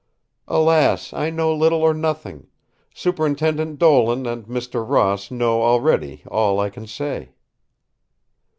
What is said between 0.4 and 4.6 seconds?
"Alas! I know little or nothing. Superintendent Dolan and